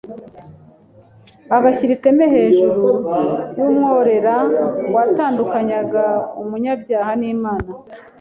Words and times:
agashyira 1.55 1.91
iteme 1.97 2.25
hejuru 2.35 2.83
y’umworera 3.57 4.35
watandukanyaga 4.93 6.05
umunyabyaha 6.41 7.11
n’Imana. 7.21 7.69